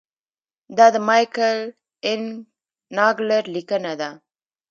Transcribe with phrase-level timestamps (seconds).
[0.77, 1.59] دا د مایکل
[2.07, 2.21] این
[2.97, 4.09] ناګلر لیکنه ده.